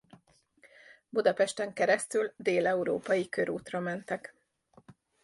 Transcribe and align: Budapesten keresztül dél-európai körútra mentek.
Budapesten 1.09 1.73
keresztül 1.73 2.33
dél-európai 2.37 3.29
körútra 3.29 3.79
mentek. 3.79 4.35